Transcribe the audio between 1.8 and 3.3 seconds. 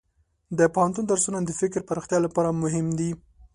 پراختیا لپاره مهم دي.